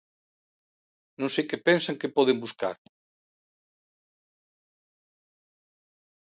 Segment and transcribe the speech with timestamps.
[1.19, 2.75] Non sei que pensan que poden buscar.